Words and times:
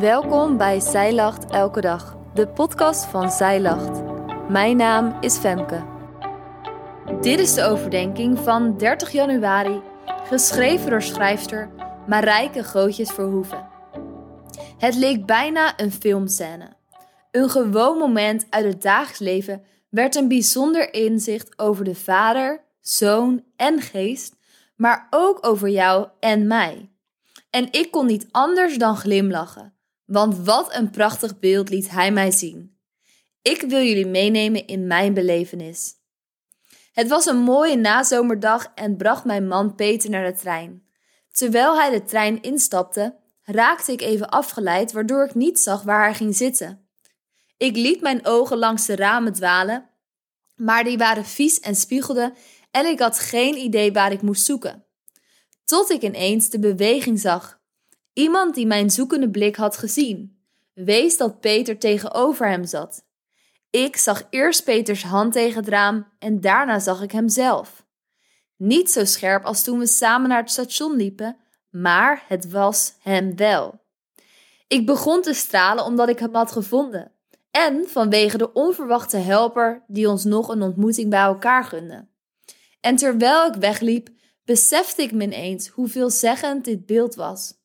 Welkom 0.00 0.56
bij 0.56 0.80
Zij 0.80 1.14
Lacht 1.14 1.50
Elke 1.50 1.80
Dag, 1.80 2.16
de 2.34 2.48
podcast 2.48 3.04
van 3.04 3.30
Zij 3.30 3.60
Lacht. 3.60 4.02
Mijn 4.48 4.76
naam 4.76 5.16
is 5.20 5.36
Femke. 5.36 5.84
Dit 7.20 7.40
is 7.40 7.54
de 7.54 7.62
overdenking 7.62 8.38
van 8.38 8.76
30 8.76 9.12
januari, 9.12 9.80
geschreven 10.28 10.90
door 10.90 11.02
schrijfster 11.02 11.70
Marijke 12.06 12.64
Gootjes 12.64 13.10
Verhoeven. 13.10 13.68
Het 14.78 14.94
leek 14.94 15.26
bijna 15.26 15.80
een 15.80 15.92
filmscène. 15.92 16.76
Een 17.30 17.50
gewoon 17.50 17.98
moment 17.98 18.46
uit 18.50 18.64
het 18.64 18.82
dagelijks 18.82 19.18
leven 19.18 19.64
werd 19.90 20.14
een 20.14 20.28
bijzonder 20.28 20.94
inzicht 20.94 21.58
over 21.58 21.84
de 21.84 21.94
Vader, 21.94 22.64
Zoon 22.80 23.44
en 23.56 23.80
Geest, 23.80 24.36
maar 24.76 25.06
ook 25.10 25.46
over 25.46 25.68
jou 25.68 26.08
en 26.20 26.46
mij. 26.46 26.90
En 27.50 27.68
ik 27.70 27.90
kon 27.90 28.06
niet 28.06 28.28
anders 28.30 28.78
dan 28.78 28.96
glimlachen, 28.96 29.75
want 30.06 30.38
wat 30.44 30.74
een 30.74 30.90
prachtig 30.90 31.38
beeld 31.38 31.68
liet 31.68 31.90
hij 31.90 32.12
mij 32.12 32.30
zien. 32.30 32.78
Ik 33.42 33.60
wil 33.60 33.82
jullie 33.82 34.06
meenemen 34.06 34.66
in 34.66 34.86
mijn 34.86 35.14
belevenis. 35.14 35.94
Het 36.92 37.08
was 37.08 37.26
een 37.26 37.38
mooie 37.38 37.76
nazomerdag 37.76 38.72
en 38.74 38.96
bracht 38.96 39.24
mijn 39.24 39.48
man 39.48 39.74
Peter 39.74 40.10
naar 40.10 40.32
de 40.32 40.38
trein. 40.38 40.86
Terwijl 41.30 41.76
hij 41.78 41.90
de 41.90 42.04
trein 42.04 42.42
instapte, 42.42 43.16
raakte 43.42 43.92
ik 43.92 44.00
even 44.00 44.28
afgeleid, 44.28 44.92
waardoor 44.92 45.24
ik 45.24 45.34
niet 45.34 45.60
zag 45.60 45.82
waar 45.82 46.04
hij 46.04 46.14
ging 46.14 46.36
zitten. 46.36 46.88
Ik 47.56 47.76
liet 47.76 48.00
mijn 48.00 48.26
ogen 48.26 48.58
langs 48.58 48.86
de 48.86 48.96
ramen 48.96 49.32
dwalen, 49.32 49.90
maar 50.54 50.84
die 50.84 50.98
waren 50.98 51.24
vies 51.24 51.60
en 51.60 51.74
spiegelden 51.74 52.34
en 52.70 52.86
ik 52.86 52.98
had 52.98 53.18
geen 53.18 53.56
idee 53.56 53.92
waar 53.92 54.12
ik 54.12 54.22
moest 54.22 54.44
zoeken. 54.44 54.84
Tot 55.64 55.90
ik 55.90 56.02
ineens 56.02 56.48
de 56.48 56.58
beweging 56.58 57.20
zag. 57.20 57.60
Iemand 58.16 58.54
die 58.54 58.66
mijn 58.66 58.90
zoekende 58.90 59.30
blik 59.30 59.56
had 59.56 59.76
gezien. 59.76 60.38
Wees 60.72 61.16
dat 61.16 61.40
Peter 61.40 61.78
tegenover 61.78 62.48
hem 62.48 62.64
zat. 62.64 63.04
Ik 63.70 63.96
zag 63.96 64.26
eerst 64.30 64.64
Peters 64.64 65.02
hand 65.02 65.32
tegen 65.32 65.60
het 65.60 65.68
raam 65.68 66.12
en 66.18 66.40
daarna 66.40 66.78
zag 66.78 67.02
ik 67.02 67.12
hem 67.12 67.28
zelf. 67.28 67.86
Niet 68.56 68.90
zo 68.90 69.04
scherp 69.04 69.44
als 69.44 69.62
toen 69.62 69.78
we 69.78 69.86
samen 69.86 70.28
naar 70.28 70.40
het 70.40 70.50
station 70.50 70.96
liepen, 70.96 71.36
maar 71.70 72.24
het 72.28 72.50
was 72.50 72.94
hem 73.00 73.36
wel. 73.36 73.80
Ik 74.68 74.86
begon 74.86 75.22
te 75.22 75.34
stralen 75.34 75.84
omdat 75.84 76.08
ik 76.08 76.18
hem 76.18 76.34
had 76.34 76.52
gevonden 76.52 77.12
en 77.50 77.88
vanwege 77.88 78.38
de 78.38 78.52
onverwachte 78.52 79.16
helper 79.16 79.84
die 79.86 80.08
ons 80.08 80.24
nog 80.24 80.48
een 80.48 80.62
ontmoeting 80.62 81.10
bij 81.10 81.20
elkaar 81.20 81.64
gunde. 81.64 82.08
En 82.80 82.96
terwijl 82.96 83.46
ik 83.46 83.54
wegliep, 83.54 84.08
besefte 84.44 85.02
ik 85.02 85.12
me 85.12 85.24
ineens 85.24 85.68
hoe 85.68 85.88
veelzeggend 85.88 86.64
dit 86.64 86.86
beeld 86.86 87.14
was. 87.14 87.55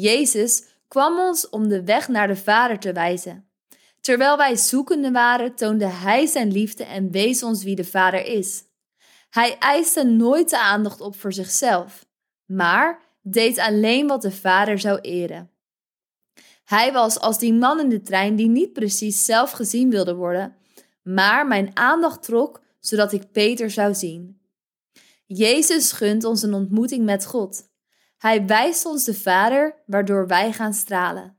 Jezus 0.00 0.64
kwam 0.88 1.18
ons 1.18 1.48
om 1.48 1.68
de 1.68 1.84
weg 1.84 2.08
naar 2.08 2.26
de 2.26 2.36
Vader 2.36 2.78
te 2.78 2.92
wijzen. 2.92 3.48
Terwijl 4.00 4.36
wij 4.36 4.56
zoekende 4.56 5.10
waren, 5.10 5.54
toonde 5.54 5.86
Hij 5.86 6.26
zijn 6.26 6.52
liefde 6.52 6.84
en 6.84 7.10
wees 7.10 7.42
ons 7.42 7.64
wie 7.64 7.76
de 7.76 7.84
Vader 7.84 8.26
is. 8.26 8.62
Hij 9.30 9.58
eiste 9.58 10.04
nooit 10.04 10.50
de 10.50 10.60
aandacht 10.60 11.00
op 11.00 11.16
voor 11.16 11.32
zichzelf, 11.32 12.06
maar 12.44 13.00
deed 13.22 13.58
alleen 13.58 14.06
wat 14.06 14.22
de 14.22 14.30
Vader 14.30 14.78
zou 14.78 15.00
eren. 15.00 15.50
Hij 16.64 16.92
was 16.92 17.20
als 17.20 17.38
die 17.38 17.52
man 17.52 17.80
in 17.80 17.88
de 17.88 18.00
trein 18.00 18.36
die 18.36 18.48
niet 18.48 18.72
precies 18.72 19.24
zelf 19.24 19.50
gezien 19.50 19.90
wilde 19.90 20.14
worden, 20.14 20.56
maar 21.02 21.46
mijn 21.46 21.70
aandacht 21.76 22.22
trok 22.22 22.60
zodat 22.80 23.12
ik 23.12 23.32
Peter 23.32 23.70
zou 23.70 23.94
zien. 23.94 24.40
Jezus 25.26 25.92
gunt 25.92 26.24
ons 26.24 26.42
een 26.42 26.54
ontmoeting 26.54 27.04
met 27.04 27.26
God. 27.26 27.72
Hij 28.24 28.46
wijst 28.46 28.84
ons 28.84 29.04
de 29.04 29.14
Vader, 29.14 29.82
waardoor 29.86 30.26
wij 30.26 30.52
gaan 30.52 30.74
stralen. 30.74 31.36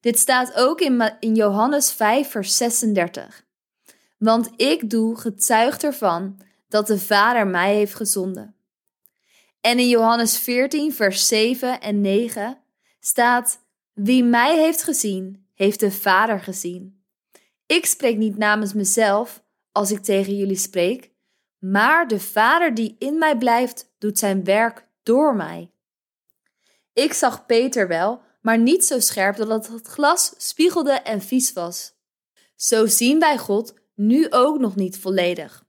Dit 0.00 0.18
staat 0.18 0.54
ook 0.54 0.80
in, 0.80 1.16
in 1.20 1.34
Johannes 1.34 1.92
5, 1.92 2.30
vers 2.30 2.56
36. 2.56 3.44
Want 4.18 4.50
ik 4.56 4.90
doe 4.90 5.16
getuigd 5.16 5.84
ervan 5.84 6.40
dat 6.68 6.86
de 6.86 6.98
Vader 6.98 7.46
mij 7.46 7.74
heeft 7.74 7.94
gezonden. 7.94 8.54
En 9.60 9.78
in 9.78 9.88
Johannes 9.88 10.38
14, 10.38 10.92
vers 10.92 11.28
7 11.28 11.80
en 11.80 12.00
9 12.00 12.58
staat: 13.00 13.58
Wie 13.92 14.24
mij 14.24 14.58
heeft 14.58 14.82
gezien, 14.82 15.46
heeft 15.54 15.80
de 15.80 15.90
Vader 15.90 16.40
gezien. 16.40 17.02
Ik 17.66 17.86
spreek 17.86 18.16
niet 18.16 18.36
namens 18.36 18.72
mezelf 18.72 19.42
als 19.72 19.90
ik 19.90 20.02
tegen 20.02 20.36
jullie 20.36 20.56
spreek, 20.56 21.10
maar 21.58 22.08
de 22.08 22.20
Vader 22.20 22.74
die 22.74 22.96
in 22.98 23.18
mij 23.18 23.36
blijft, 23.36 23.94
doet 23.98 24.18
zijn 24.18 24.44
werk 24.44 24.86
door 25.02 25.36
mij. 25.36 25.70
Ik 26.98 27.12
zag 27.12 27.46
Peter 27.46 27.88
wel, 27.88 28.20
maar 28.40 28.58
niet 28.58 28.84
zo 28.84 29.00
scherp 29.00 29.36
dat 29.36 29.66
het 29.68 29.86
glas 29.86 30.34
spiegelde 30.36 30.90
en 30.92 31.20
vies 31.20 31.52
was. 31.52 31.92
Zo 32.56 32.86
zien 32.86 33.18
wij 33.18 33.38
God 33.38 33.74
nu 33.94 34.26
ook 34.30 34.58
nog 34.58 34.76
niet 34.76 34.98
volledig. 34.98 35.64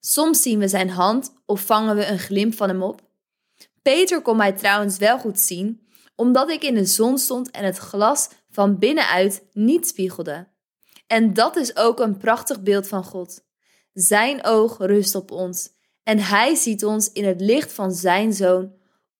Soms 0.00 0.42
zien 0.42 0.58
we 0.58 0.68
zijn 0.68 0.90
hand 0.90 1.34
of 1.46 1.60
vangen 1.60 1.96
we 1.96 2.06
een 2.06 2.18
glimp 2.18 2.54
van 2.54 2.68
hem 2.68 2.82
op. 2.82 3.02
Peter 3.82 4.22
kon 4.22 4.36
mij 4.36 4.52
trouwens 4.52 4.96
wel 4.96 5.18
goed 5.18 5.40
zien, 5.40 5.88
omdat 6.16 6.50
ik 6.50 6.62
in 6.62 6.74
de 6.74 6.86
zon 6.86 7.18
stond 7.18 7.50
en 7.50 7.64
het 7.64 7.76
glas 7.76 8.28
van 8.50 8.78
binnenuit 8.78 9.42
niet 9.52 9.86
spiegelde. 9.86 10.48
En 11.06 11.34
dat 11.34 11.56
is 11.56 11.76
ook 11.76 12.00
een 12.00 12.16
prachtig 12.16 12.62
beeld 12.62 12.88
van 12.88 13.04
God. 13.04 13.44
Zijn 13.92 14.44
oog 14.44 14.78
rust 14.78 15.14
op 15.14 15.30
ons 15.30 15.70
en 16.02 16.18
hij 16.18 16.54
ziet 16.54 16.84
ons 16.84 17.12
in 17.12 17.24
het 17.24 17.40
licht 17.40 17.72
van 17.72 17.92
zijn 17.92 18.32
zoon, 18.32 18.72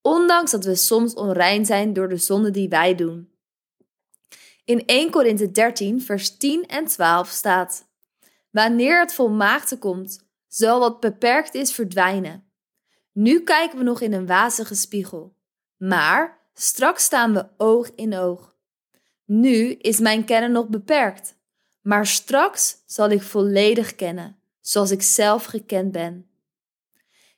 ondanks 0.04 0.50
dat 0.50 0.64
we 0.64 0.74
soms 0.74 1.14
onrein 1.14 1.66
zijn 1.66 1.92
door 1.92 2.08
de 2.08 2.16
zonde 2.16 2.50
die 2.50 2.68
wij 2.68 2.94
doen. 2.94 3.28
In 4.64 4.86
1 4.86 5.10
Korinthe 5.10 5.50
13, 5.50 6.02
vers 6.02 6.36
10 6.36 6.66
en 6.66 6.84
12 6.84 7.28
staat: 7.28 7.88
Wanneer 8.50 9.00
het 9.00 9.14
volmaakte 9.14 9.78
komt, 9.78 10.26
zal 10.48 10.80
wat 10.80 11.00
beperkt 11.00 11.54
is 11.54 11.72
verdwijnen. 11.72 12.44
Nu 13.12 13.40
kijken 13.42 13.78
we 13.78 13.84
nog 13.84 14.00
in 14.00 14.12
een 14.12 14.26
wazige 14.26 14.74
spiegel, 14.74 15.36
maar 15.76 16.38
straks 16.54 17.04
staan 17.04 17.32
we 17.32 17.46
oog 17.56 17.90
in 17.94 18.16
oog. 18.16 18.56
Nu 19.24 19.72
is 19.72 19.98
mijn 19.98 20.24
kennen 20.24 20.52
nog 20.52 20.68
beperkt, 20.68 21.36
maar 21.82 22.06
straks 22.06 22.76
zal 22.86 23.10
ik 23.10 23.22
volledig 23.22 23.94
kennen 23.94 24.38
zoals 24.60 24.90
ik 24.90 25.02
zelf 25.02 25.44
gekend 25.44 25.92
ben. 25.92 26.28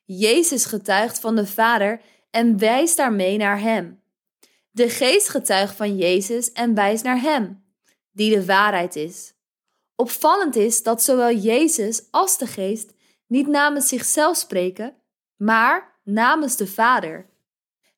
Jezus 0.04 0.64
getuigt 0.64 1.20
van 1.20 1.36
de 1.36 1.46
Vader 1.46 2.00
en 2.36 2.58
wijst 2.58 2.96
daarmee 2.96 3.36
naar 3.36 3.60
Hem. 3.60 4.02
De 4.70 4.88
Geest 4.88 5.28
getuigt 5.28 5.76
van 5.76 5.96
Jezus 5.96 6.52
en 6.52 6.74
wijst 6.74 7.04
naar 7.04 7.20
Hem, 7.20 7.64
die 8.12 8.34
de 8.34 8.44
waarheid 8.44 8.96
is. 8.96 9.34
Opvallend 9.94 10.56
is 10.56 10.82
dat 10.82 11.02
zowel 11.02 11.34
Jezus 11.34 12.02
als 12.10 12.38
de 12.38 12.46
Geest 12.46 12.92
niet 13.26 13.46
namens 13.46 13.88
zichzelf 13.88 14.36
spreken, 14.36 14.94
maar 15.36 16.00
namens 16.04 16.56
de 16.56 16.66
Vader. 16.66 17.26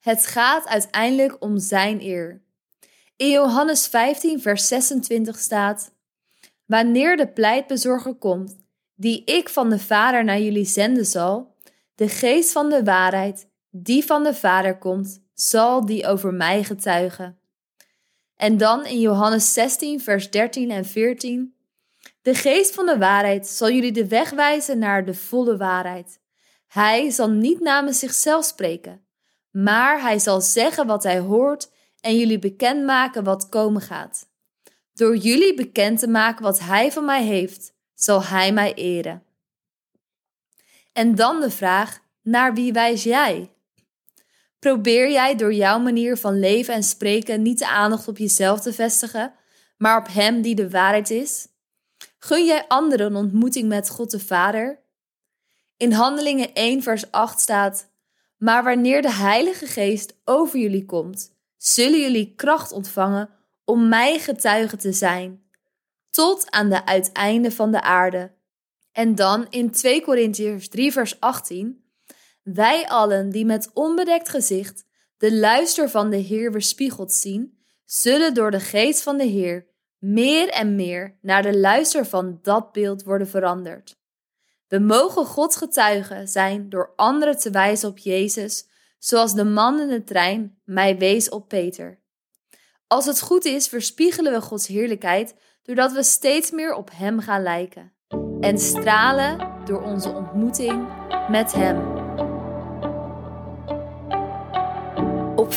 Het 0.01 0.27
gaat 0.27 0.67
uiteindelijk 0.67 1.37
om 1.43 1.59
Zijn 1.59 2.01
eer. 2.03 2.43
In 3.17 3.31
Johannes 3.31 3.87
15, 3.87 4.41
vers 4.41 4.69
26 4.69 5.39
staat: 5.39 5.95
Wanneer 6.67 7.17
de 7.17 7.29
pleitbezorger 7.29 8.15
komt, 8.15 8.57
die 8.95 9.25
ik 9.25 9.49
van 9.49 9.71
de 9.71 9.79
Vader 9.79 10.25
naar 10.25 10.41
jullie 10.41 10.67
zenden 10.67 11.07
zal, 11.07 11.55
de 11.95 12.09
geest 12.09 12.53
van 12.53 12.69
de 12.69 12.85
waarheid, 12.85 13.49
die 13.71 14.05
van 14.05 14.23
de 14.23 14.35
Vader 14.35 14.79
komt, 14.79 15.23
zal 15.35 15.87
die 15.87 16.07
over 16.07 16.35
mij 16.35 16.65
getuigen. 16.65 17.39
En 18.37 18.57
dan 18.57 18.87
in 18.87 19.01
Johannes 19.01 19.53
16, 19.53 20.01
vers 20.01 20.31
13 20.31 20.71
en 20.71 20.85
14. 20.85 21.55
De 22.23 22.35
geest 22.35 22.75
van 22.75 22.87
de 22.87 22.99
waarheid 22.99 23.47
zal 23.47 23.71
jullie 23.71 23.93
de 23.93 24.09
weg 24.09 24.31
wijzen 24.31 24.79
naar 24.79 25.05
de 25.05 25.15
volle 25.15 25.57
waarheid. 25.57 26.21
Hij 26.67 27.11
zal 27.11 27.31
niet 27.31 27.61
namens 27.61 27.99
zichzelf 27.99 28.45
spreken, 28.45 29.07
maar 29.51 30.01
hij 30.01 30.19
zal 30.19 30.41
zeggen 30.41 30.87
wat 30.87 31.03
hij 31.03 31.19
hoort 31.19 31.71
en 32.01 32.17
jullie 32.17 32.39
bekendmaken 32.39 33.25
wat 33.25 33.49
komen 33.49 33.83
gaat. 33.83 34.29
Door 34.93 35.17
jullie 35.17 35.55
bekend 35.55 35.99
te 35.99 36.09
maken 36.09 36.43
wat 36.43 36.61
hij 36.61 36.93
van 36.93 37.05
mij 37.05 37.25
heeft, 37.25 37.77
zal 37.95 38.25
Hij 38.25 38.53
mij 38.53 38.75
eren. 38.75 39.23
En 40.93 41.15
dan 41.15 41.41
de 41.41 41.51
vraag: 41.51 42.01
naar 42.23 42.55
wie 42.55 42.73
wijs 42.73 43.03
jij? 43.03 43.53
Probeer 44.59 45.11
jij 45.11 45.37
door 45.37 45.53
jouw 45.53 45.79
manier 45.79 46.17
van 46.17 46.39
leven 46.39 46.75
en 46.75 46.83
spreken 46.83 47.43
niet 47.43 47.59
de 47.59 47.69
aandacht 47.69 48.09
op 48.09 48.19
jezelf 48.19 48.61
te 48.61 48.73
vestigen, 48.73 49.35
maar 49.77 49.99
op 49.99 50.07
Hem 50.11 50.43
die 50.43 50.55
de 50.55 50.71
waarheid 50.71 51.11
is? 51.11 51.49
Gun 52.19 52.47
jij 52.47 52.65
anderen 52.69 53.07
een 53.07 53.17
ontmoeting 53.17 53.69
met 53.69 53.91
God 53.91 54.11
de 54.11 54.21
Vader? 54.21 54.83
In 55.77 55.93
Handelingen 55.93 56.55
1, 56.55 56.83
vers 56.83 57.11
8 57.11 57.41
staat: 57.41 57.91
Maar 58.37 58.65
wanneer 58.65 59.03
de 59.03 59.13
Heilige 59.13 59.67
Geest 59.67 60.15
over 60.25 60.59
jullie 60.59 60.85
komt, 60.85 61.33
zullen 61.57 62.01
jullie 62.01 62.35
kracht 62.35 62.73
ontvangen 62.73 63.31
om 63.65 63.89
mij 63.89 64.19
getuige 64.19 64.77
te 64.77 64.93
zijn 64.93 65.47
tot 66.11 66.51
aan 66.51 66.69
de 66.69 66.87
uiteinde 66.87 67.53
van 67.53 67.73
de 67.73 67.81
aarde. 67.81 68.31
En 68.93 69.15
dan 69.15 69.47
in 69.51 69.71
2 69.71 70.03
Korintiërs 70.03 70.69
3 70.69 70.93
vers 70.93 71.21
18. 71.21 71.85
Wij 72.53 72.89
allen 72.89 73.31
die 73.31 73.45
met 73.45 73.71
onbedekt 73.75 74.29
gezicht 74.29 74.85
de 75.17 75.35
luister 75.35 75.91
van 75.91 76.11
de 76.11 76.17
Heer 76.17 76.53
weerspiegeld 76.53 77.13
zien, 77.13 77.59
zullen 77.85 78.35
door 78.35 78.51
de 78.51 78.61
geest 78.61 79.03
van 79.03 79.17
de 79.17 79.25
Heer 79.25 79.67
meer 79.99 80.49
en 80.49 80.75
meer 80.75 81.19
naar 81.21 81.43
de 81.43 81.59
luister 81.59 82.07
van 82.07 82.39
dat 82.43 82.73
beeld 82.73 83.03
worden 83.03 83.29
veranderd. 83.29 83.99
We 84.69 84.79
mogen 84.79 85.25
Gods 85.25 85.57
getuigen 85.57 86.29
zijn 86.29 86.69
door 86.69 86.93
anderen 86.97 87.39
te 87.39 87.51
wijzen 87.51 87.89
op 87.89 87.99
Jezus, 87.99 88.69
zoals 88.99 89.35
de 89.35 89.45
man 89.45 89.81
in 89.81 89.89
de 89.89 90.05
trein 90.05 90.61
mij 90.65 90.99
wees 90.99 91.29
op 91.29 91.49
Peter. 91.49 92.01
Als 92.87 93.07
het 93.07 93.21
goed 93.21 93.45
is, 93.45 93.69
verspiegelen 93.69 94.33
we 94.33 94.41
Gods 94.41 94.67
heerlijkheid 94.67 95.35
doordat 95.63 95.93
we 95.93 96.03
steeds 96.03 96.51
meer 96.51 96.75
op 96.75 96.91
Hem 96.93 97.21
gaan 97.21 97.43
lijken 97.43 97.93
en 98.41 98.59
stralen 98.59 99.65
door 99.65 99.83
onze 99.83 100.09
ontmoeting 100.09 100.89
met 101.29 101.53
Hem. 101.53 102.08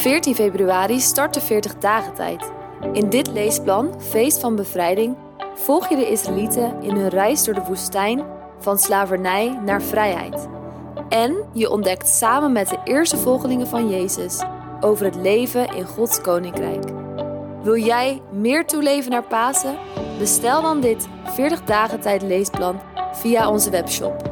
14 0.01 0.35
februari 0.35 0.99
start 0.99 1.33
de 1.33 1.41
40 1.41 1.77
dagen 1.77 2.13
tijd. 2.13 2.51
In 2.93 3.09
dit 3.09 3.27
leesplan, 3.27 4.01
Feest 4.01 4.39
van 4.39 4.55
Bevrijding, 4.55 5.15
volg 5.55 5.89
je 5.89 5.95
de 5.95 6.09
Israëlieten 6.09 6.81
in 6.81 6.95
hun 6.95 7.09
reis 7.09 7.43
door 7.43 7.53
de 7.53 7.63
woestijn 7.67 8.23
van 8.59 8.77
slavernij 8.77 9.59
naar 9.65 9.81
vrijheid. 9.81 10.47
En 11.09 11.35
je 11.53 11.69
ontdekt 11.69 12.07
samen 12.07 12.51
met 12.51 12.69
de 12.69 12.79
eerste 12.83 13.17
volgelingen 13.17 13.67
van 13.67 13.89
Jezus 13.89 14.43
over 14.79 15.05
het 15.05 15.15
leven 15.15 15.75
in 15.75 15.85
Gods 15.85 16.21
koninkrijk. 16.21 16.83
Wil 17.63 17.77
jij 17.77 18.21
meer 18.31 18.65
toeleven 18.65 19.11
naar 19.11 19.27
Pasen? 19.27 19.77
Bestel 20.17 20.61
dan 20.61 20.79
dit 20.79 21.07
40 21.23 21.63
dagen 21.63 21.99
tijd 21.99 22.21
leesplan 22.21 22.79
via 23.11 23.49
onze 23.49 23.69
webshop. 23.69 24.31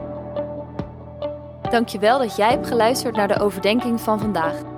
Dankjewel 1.70 2.20
dat 2.20 2.36
jij 2.36 2.50
hebt 2.50 2.68
geluisterd 2.68 3.16
naar 3.16 3.28
de 3.28 3.40
overdenking 3.40 4.02
van 4.02 4.20
vandaag. 4.20 4.78